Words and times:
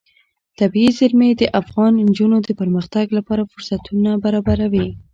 طبیعي 0.59 0.91
زیرمې 0.99 1.29
د 1.35 1.43
افغان 1.59 1.91
نجونو 2.09 2.37
د 2.43 2.49
پرمختګ 2.59 3.05
لپاره 3.17 3.49
فرصتونه 3.51 4.09
برابروي. 4.23 4.87